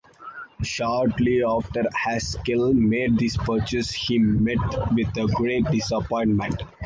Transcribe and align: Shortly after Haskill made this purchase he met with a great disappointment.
Shortly 0.63 1.43
after 1.43 1.83
Haskill 1.93 2.73
made 2.73 3.19
this 3.19 3.37
purchase 3.37 3.91
he 3.91 4.17
met 4.17 4.57
with 4.91 5.15
a 5.15 5.27
great 5.35 5.65
disappointment. 5.65 6.63